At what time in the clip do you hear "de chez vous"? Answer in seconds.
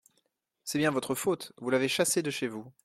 2.23-2.65